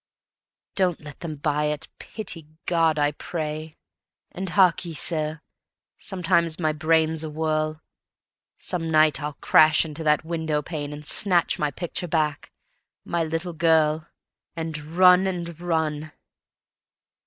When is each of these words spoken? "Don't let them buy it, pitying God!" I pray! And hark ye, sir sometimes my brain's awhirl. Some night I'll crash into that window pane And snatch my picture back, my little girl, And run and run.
"Don't 0.73 1.01
let 1.01 1.19
them 1.19 1.35
buy 1.35 1.65
it, 1.65 1.87
pitying 1.99 2.57
God!" 2.65 2.97
I 2.97 3.11
pray! 3.11 3.77
And 4.31 4.49
hark 4.49 4.83
ye, 4.83 4.95
sir 4.95 5.41
sometimes 5.99 6.57
my 6.59 6.73
brain's 6.73 7.23
awhirl. 7.23 7.81
Some 8.57 8.89
night 8.89 9.21
I'll 9.21 9.35
crash 9.35 9.85
into 9.85 10.03
that 10.03 10.25
window 10.25 10.63
pane 10.63 10.91
And 10.91 11.05
snatch 11.05 11.59
my 11.59 11.69
picture 11.69 12.07
back, 12.07 12.51
my 13.05 13.23
little 13.23 13.53
girl, 13.53 14.07
And 14.55 14.75
run 14.79 15.27
and 15.27 15.59
run. 15.59 16.11